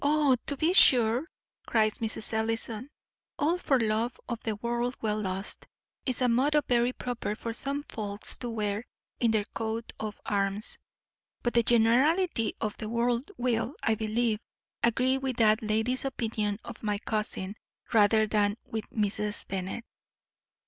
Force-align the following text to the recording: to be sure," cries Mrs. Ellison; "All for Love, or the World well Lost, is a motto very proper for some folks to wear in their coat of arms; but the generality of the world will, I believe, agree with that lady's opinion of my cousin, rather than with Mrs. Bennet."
to 0.47 0.57
be 0.57 0.73
sure," 0.73 1.27
cries 1.67 1.99
Mrs. 1.99 2.33
Ellison; 2.33 2.89
"All 3.37 3.59
for 3.59 3.79
Love, 3.79 4.19
or 4.27 4.35
the 4.37 4.55
World 4.55 4.97
well 4.99 5.21
Lost, 5.21 5.67
is 6.07 6.21
a 6.23 6.27
motto 6.27 6.61
very 6.67 6.91
proper 6.91 7.35
for 7.35 7.53
some 7.53 7.83
folks 7.83 8.35
to 8.37 8.49
wear 8.49 8.83
in 9.19 9.29
their 9.29 9.45
coat 9.53 9.93
of 9.99 10.19
arms; 10.25 10.79
but 11.43 11.53
the 11.53 11.61
generality 11.61 12.55
of 12.59 12.75
the 12.77 12.89
world 12.89 13.29
will, 13.37 13.75
I 13.83 13.93
believe, 13.93 14.39
agree 14.81 15.19
with 15.19 15.35
that 15.35 15.61
lady's 15.61 16.03
opinion 16.03 16.57
of 16.63 16.81
my 16.81 16.97
cousin, 16.97 17.55
rather 17.93 18.25
than 18.25 18.57
with 18.65 18.89
Mrs. 18.89 19.47
Bennet." 19.47 19.85